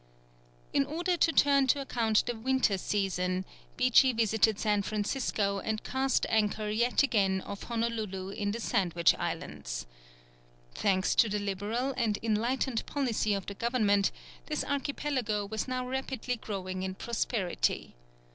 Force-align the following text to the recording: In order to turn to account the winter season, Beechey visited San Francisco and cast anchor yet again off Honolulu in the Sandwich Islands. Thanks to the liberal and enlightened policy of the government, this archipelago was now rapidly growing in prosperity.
In 0.73 0.83
order 0.87 1.15
to 1.15 1.31
turn 1.31 1.67
to 1.67 1.79
account 1.79 2.25
the 2.25 2.33
winter 2.35 2.79
season, 2.79 3.45
Beechey 3.77 4.13
visited 4.13 4.57
San 4.57 4.81
Francisco 4.81 5.59
and 5.59 5.83
cast 5.83 6.25
anchor 6.27 6.69
yet 6.71 7.03
again 7.03 7.39
off 7.41 7.65
Honolulu 7.65 8.29
in 8.29 8.49
the 8.49 8.59
Sandwich 8.59 9.13
Islands. 9.19 9.85
Thanks 10.73 11.13
to 11.13 11.29
the 11.29 11.37
liberal 11.37 11.93
and 11.97 12.17
enlightened 12.23 12.83
policy 12.87 13.35
of 13.35 13.45
the 13.45 13.53
government, 13.53 14.11
this 14.47 14.63
archipelago 14.65 15.45
was 15.45 15.67
now 15.67 15.87
rapidly 15.87 16.35
growing 16.35 16.81
in 16.81 16.95
prosperity. 16.95 17.93